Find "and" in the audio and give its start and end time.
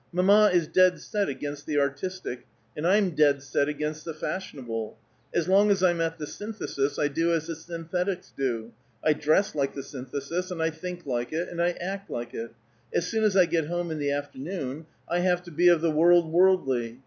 2.75-2.87, 10.49-10.59, 11.49-11.61